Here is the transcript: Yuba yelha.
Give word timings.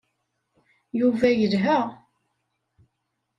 Yuba 0.99 1.27
yelha. 1.31 1.79